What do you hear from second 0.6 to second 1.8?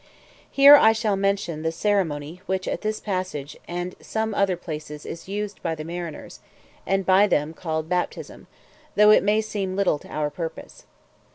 I shall mention the